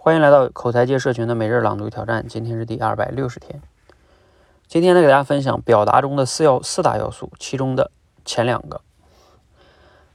[0.00, 3.60] 欢迎来到口才界社群的每日朗读挑战，今天是第二百六十天。
[4.68, 7.90] 今天呢，给大家分享表达中的四要四大要素，其中的
[8.24, 8.80] 前两个。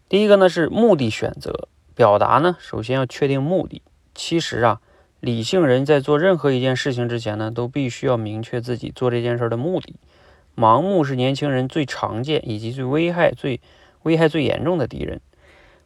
[0.07, 3.81] 第一个呢是目的选择，表达呢首先要确定目的。
[4.15, 4.79] 其实啊，
[5.19, 9.97] 理性人在做任何一件事情之前呢，都必须要明确自己做这件事的目的。
[10.55, 13.59] 盲目是年轻人最常见以及最危害、最
[14.04, 15.20] 危害最严重的敌人。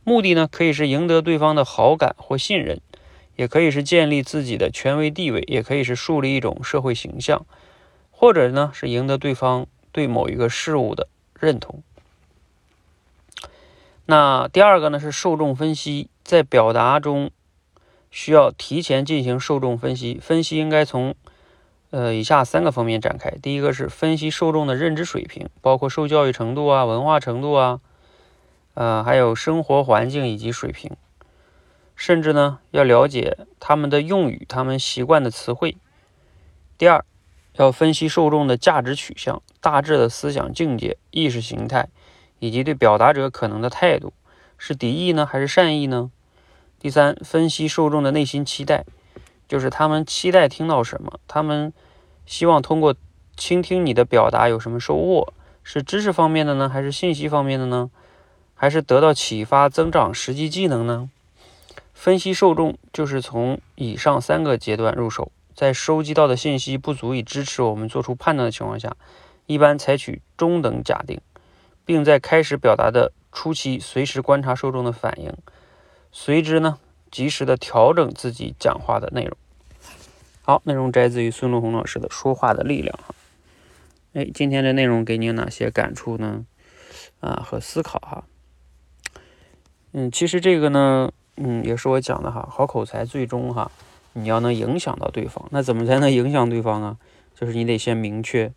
[0.03, 2.79] 目的呢，可以是赢得对方的好感或信任。
[3.37, 7.45] 也可以是建立自己的权威地位，也可以是树立一种社会形象，
[8.11, 11.07] 或者呢是赢得对方对某一个事物的
[11.39, 11.83] 认同。
[14.07, 17.29] 那第二个呢是受众分析，在表达中
[18.09, 21.13] 需要提前进行受众分析，分析应该从
[21.91, 23.29] 呃以下三个方面展开。
[23.41, 27.81] 第一个是分析受众的认知水平，包括受教育程度啊、文化程度啊，
[28.73, 30.91] 呃还有生活环境以及水平。
[31.97, 35.75] 甚至呢，要了解他们的用语，他们习惯的词汇。
[36.77, 37.03] 第二，
[37.53, 41.89] 要分析受众的价值取向、大致的思想境界、意识形态，
[42.37, 44.13] 以及对表达者可能的态度，
[44.59, 46.11] 是敌意呢，还是善意呢？
[46.79, 48.85] 第三，分析受众的内心期待，
[49.47, 51.73] 就是他们期待听到什么，他们
[52.27, 52.95] 希望通过
[53.35, 57.89] 倾听你的表达有什么收获，是知识方面的呢，还是信息方面的呢？
[58.53, 61.09] 还是得到启发、增长实际技能呢？
[61.97, 68.95] 分析受众就是从以上三个阶段入手，在收集到的信息不足以支持我们做出判断的情况下，
[69.47, 71.19] 一般采取中等假定，
[71.85, 75.33] 并在开始表达的初期随时观察受众的反应，
[76.11, 76.77] 随之呢
[77.09, 79.35] 及时的调整自己讲话的内容。
[80.43, 83.15] 好，内容摘自于孙路红老师的《说话的力量》哈。
[84.13, 86.45] 哎，今天的内容给你哪些感触呢？
[87.21, 88.23] 啊，和思考哈。
[89.93, 91.11] 嗯，其实这个呢。
[91.37, 93.71] 嗯，也是我讲的哈，好口才最终哈，
[94.13, 96.97] 你要能影响到对方，那怎么才能影响对方啊？
[97.35, 98.51] 就是你得先明确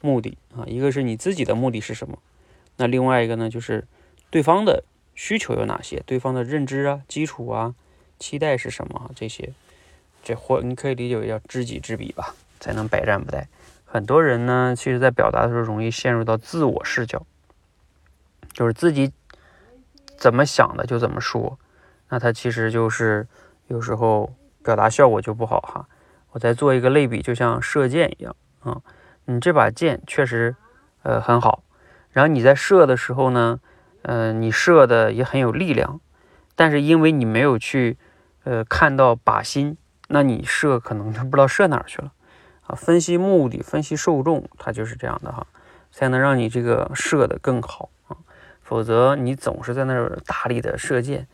[0.00, 2.18] 目的啊，一个是你自己的目的是什么，
[2.76, 3.86] 那另外一个呢，就是
[4.30, 4.84] 对方的
[5.16, 7.74] 需求有哪些，对方的认知啊、基础啊、
[8.18, 9.52] 期待是什么这些，
[10.22, 13.46] 这或你可以理解为叫知己知彼吧，才能百战不殆。
[13.84, 17.26] 很多人呢，其实在表达的时候容易陷入到自我视角，
[18.52, 19.10] 就是自己
[20.16, 21.58] 怎么想的就怎么说。
[22.10, 23.26] 那它其实就是
[23.68, 25.88] 有时候表达效果就不好哈。
[26.32, 28.82] 我再做一个类比，就像射箭一样啊，
[29.24, 30.54] 你这把箭确实
[31.02, 31.64] 呃很好，
[32.12, 33.58] 然后你在射的时候呢，
[34.02, 36.00] 嗯，你射的也很有力量，
[36.54, 37.98] 但是因为你没有去
[38.44, 42.12] 呃看到靶心，那你射可能就不知道射哪儿去了
[42.62, 42.76] 啊。
[42.76, 45.46] 分析目的，分析受众，它就是这样的哈，
[45.90, 48.16] 才能让你这个射的更好啊。
[48.62, 51.26] 否则你总是在那儿大力的射箭。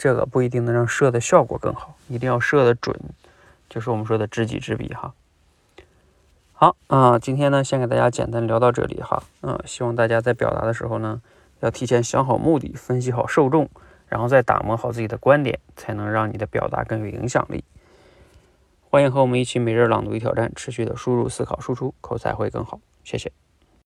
[0.00, 2.98] 这个不一定能让射的效果更好，一定要射的准，
[3.68, 5.12] 就是我们说的知己知彼哈。
[6.54, 9.22] 好啊，今天呢，先给大家简单聊到这里哈。
[9.42, 11.20] 嗯，希望大家在表达的时候呢，
[11.60, 13.68] 要提前想好目的，分析好受众，
[14.08, 17.62] 然后再打磨好自己的观点，才能让你的表达更有影响力。
[18.88, 22.80] 欢迎和我们一起每日朗读与挑战，持续的输入、思考、输出，口才会更好。
[23.04, 23.30] 谢谢。